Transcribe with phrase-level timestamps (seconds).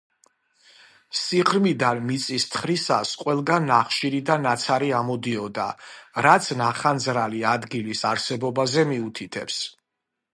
[1.17, 5.67] სიღრმიდან მიწის თხრისას ყველგან ნახშირი და ნაცარი ამოდიოდა,
[6.27, 9.61] რაც ნახანძრალი ადგილის არსებობაზე მიუთითებს.